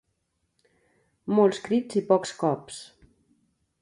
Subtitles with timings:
[1.39, 2.81] Molts crits i pocs cops.